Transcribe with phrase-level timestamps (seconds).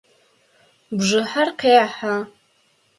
[0.97, 2.15] Бжыхьэр къехьэ.